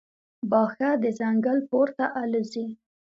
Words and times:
باښه 0.49 0.89
د 1.01 1.03
ځنګل 1.19 1.57
پورته 1.69 2.05
الوزي. 2.21 2.67